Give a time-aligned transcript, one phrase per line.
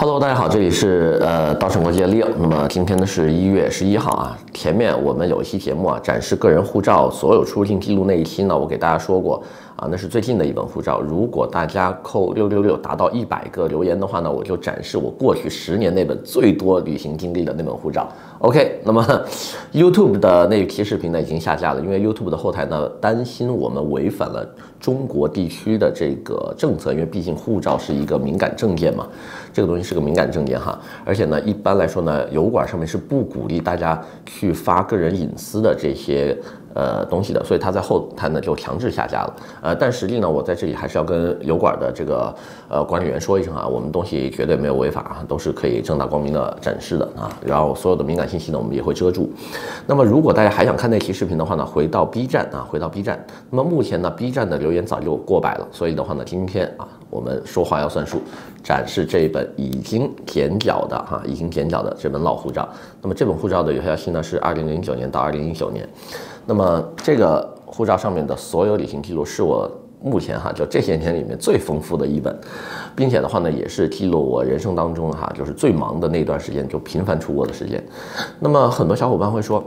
[0.00, 2.28] Hello，大家好，这里是呃稻盛国际的 Leo。
[2.38, 4.38] 那么今天呢是一月十一号啊。
[4.54, 9.42] 前面我们有一期节目啊，展示个人护照所有出入境记录那一期呢，我给大家说过
[9.78, 11.00] 啊，那是最近的一本护照。
[11.00, 18.08] 如果大家扣六六六达到一百个留言的话呢，我就展示我过去十年那本最多旅行经历的那本护照。
[18.40, 19.24] OK，那么
[19.72, 24.44] YouTube 的那一期视频呢已经下架了，因为 YouTube 的后台呢担心我们违反了
[24.80, 29.06] 中国地区的这个政策，因为毕竟护照是一个敏感证件嘛，
[29.52, 36.36] 这个东西是个敏感证件哈，而且呢，一般来说呢，油管上面是不鼓励大家去发个人隐私的这些。
[36.74, 39.36] 呃，东西的，所以他在后台呢就强制下架了。
[39.62, 42.32] 呃，但实际呢，我在这里还是要跟油管的这个
[42.68, 47.28] 呃管理员说一声啊，我们东西绝对没有违法啊，都是可以正大光明的展示的啊。
[47.44, 49.28] 然后所有的敏感信息呢，我们也会遮住。
[49.86, 53.24] 那么如果大家还想看那期视频的话呢，回到 B 站啊，回到 B 站。
[53.50, 58.20] 那么目前呢，B 站的留言早就过百了，所以的话呢，今天啊，我们说话要算数，
[58.62, 62.68] 展示这一本已经剪角的哈，已经剪角的这本老护照。
[63.02, 65.88] 那么这本护照的有效期呢是二零零九年到二零一九年。
[66.48, 69.70] 那么这个护照上面的所有旅行记录是我
[70.02, 72.34] 目前哈就这些年里面最丰富的一本，
[72.96, 77.84] 并且的话呢也是记录我人生当中哈就是最忙的那段时间就频繁出国的时间。
[78.40, 79.62] 那么很多小伙伴会说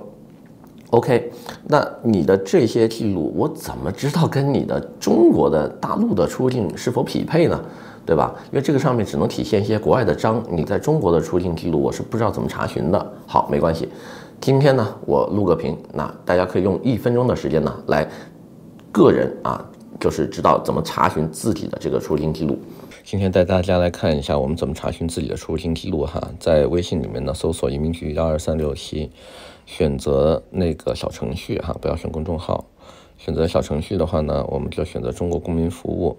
[0.89, 1.31] ，OK，
[1.67, 7.61] 那你的这些记录我怎么知道跟你的中国的大陆的出境是否匹配呢？
[8.03, 8.33] 对吧？
[8.51, 13.13] 因为这个上面只能体现一些国外的章，你在中国的出境记录我是不知道怎么查询的。
[13.27, 13.87] 好，没关系。
[14.41, 18.09] 今天呢，我录个屏，那大家可以用一分钟的时间呢，来
[18.91, 19.63] 个人啊，
[19.99, 22.57] 就是知道怎么查询自己的这个出入境记录。
[23.03, 29.11] 今天带大家来看一下我们怎么查询自己的出入境记录哈，在微信里面呢，搜索移民局幺二三六七，
[29.67, 32.65] 选择那个小程序哈，不要选公众号。
[33.19, 36.17] 选择小程序的话呢，我们就选择中国公民服务，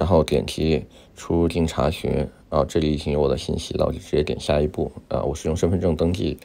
[0.00, 2.26] 然后点击出入境查询。
[2.48, 4.90] 啊，这里已经有我的信息了，我就直接点下一步。
[5.06, 6.36] 啊，我是用身份证登记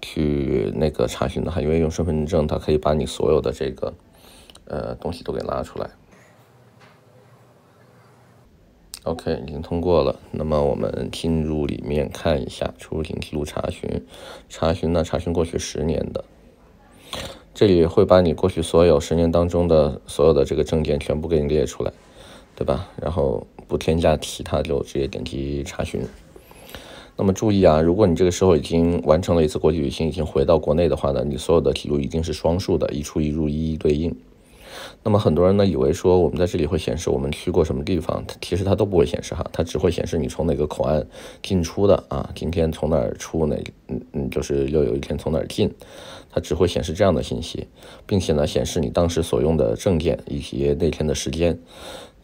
[0.00, 3.92] 去那个查询的哈，因为用身份证它可以把你所有的这个
[4.64, 5.90] 呃东西都给拉出来。
[9.02, 10.18] OK，已经通过了。
[10.30, 14.06] 那么我们进入里面看一下出入境记录查询，
[14.48, 16.24] 查询呢，查询过去十年的，
[17.52, 21.92] 这里会把你过去所有十年当中的所有的这个证件全部给你列出来，
[22.56, 22.88] 对吧？
[23.00, 23.46] 然后。
[23.68, 26.02] 不添加其他，就直接点击查询。
[27.16, 34.14] 那么注意啊，如果你这个时候已经完成了一次国际旅行，已经回到国内的话呢，你所有的记录一定是双数的，一出一入，一一对应。
[35.02, 41.06] 那么很多人呢以为说我们在这里会显示我们去过什么地方，其实它都不会显示哈，它只会显示你从哪个口岸
[41.42, 43.56] 进出的啊，今天从哪儿出哪，
[43.88, 45.72] 嗯嗯，就是又有一天从哪儿进，
[46.30, 47.68] 它只会显示这样的信息，
[48.04, 51.58] 并且呢显示你当时所用的证件以及那天的时间。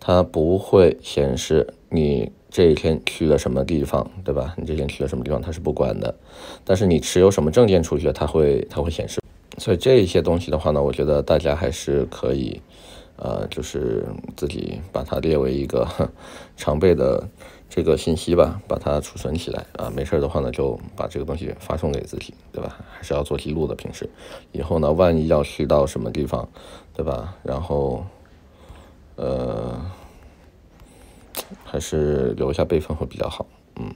[0.00, 4.54] 它不会显示你这一天去了什么地方，对吧？
[4.56, 6.14] 你这一天去了什么地方，它是不管的。
[6.64, 9.20] 但是你持有什么证件出去，它会它会显示。
[9.58, 12.60] 所以这一些东西的话呢，我觉得大家还是可以，
[13.16, 14.06] 呃，就是
[14.37, 15.87] 自己把它列为一个
[16.56, 17.28] 常备的
[17.69, 19.91] 这个信息吧，把它储存起来啊。
[19.94, 22.78] 没事的话呢，就把这个东西发送给自己，对吧？
[22.91, 24.08] 还是要做记录的，平时
[24.53, 26.48] 以后呢，万一要去到什么地方，
[26.94, 27.37] 对吧？
[27.42, 28.06] 然后。
[29.18, 29.74] 呃，
[31.64, 33.44] 还是留一下备份会比较好，
[33.80, 33.92] 嗯，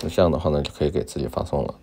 [0.00, 1.74] 那这样的话呢，就可以给自己发送了。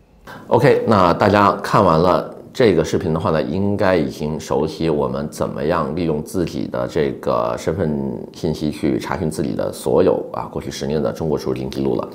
[0.47, 12.09] OK，那大家看完了这个视频的话呢，应该已经熟悉我们怎么样利用自己的这个身份信息去查询自己的所有啊过去十年的中国出入境记录了。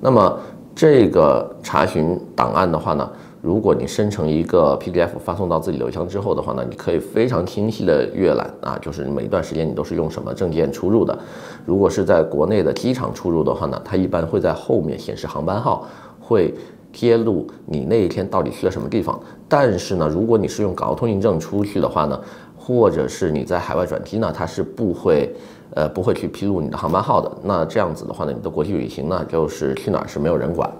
[0.00, 0.40] 那么
[0.74, 3.08] 这个查询档案的话呢，
[3.40, 11.16] 如果你生成一个 PDF 发送到自己邮箱之后的话呢，你可以非常清晰的阅览啊，就是每一段时间你都是用什么证件出入的。
[11.64, 15.86] 如果是在国内的机场出入的话呢，它一般会在后面显示航班号，
[16.20, 16.52] 会
[16.92, 19.18] 揭露你那一天到底去了什么地方。
[19.48, 22.20] 但是呢，如果你是用港澳通行证出去的话呢，
[22.56, 25.32] 或者是你在海外转机呢，它是不会
[25.74, 27.30] 呃不会去披露你的航班号的。
[27.42, 30.70] 那这样子的话呢，你的国际旅行呢，就是去哪儿是没有人管。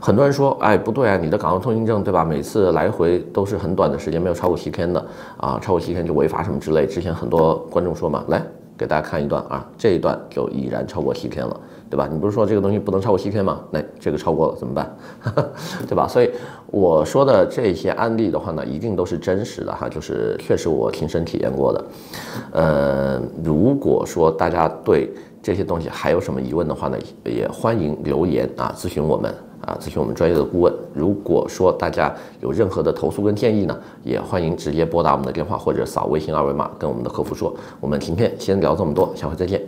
[0.00, 2.24] 很多人说，哎，不对啊，你的港澳通行证，对吧？
[2.24, 5.04] 每次来回都是很短的时间，没有超过七天的
[5.38, 6.86] 啊，超过七天就违法什么之类。
[6.86, 8.42] 之前很多观众说嘛，来
[8.76, 12.08] 给大家看一段啊，这一段就已然超过七天了，对吧？
[12.10, 13.60] 你不是说这个东西不能超过七天吗？
[13.70, 14.96] 那这个超过了怎么办？
[15.88, 16.06] 对吧？
[16.06, 16.30] 所以
[16.66, 21.84] 我说的这些案例的话呢，一定都是真实的哈，就是确实我亲身体验过的。
[22.52, 25.12] 呃，如果说大家对
[25.42, 29.34] 这些东西还有什么疑问的话呢，也欢迎留言啊，咨询我们。
[29.66, 30.72] 啊，咨询我们专业的顾问。
[30.94, 37.52] 如果说大家有任何的投诉跟建议呢，也欢迎直接拨打我们的电话或者扫微信二维码跟我们的客服说。
[37.80, 39.60] 我们今天先聊这么多，下回再见。